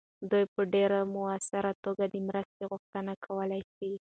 [0.29, 3.91] دوی په ډیر مؤثره توګه د مرستې غوښتنه کولی سي.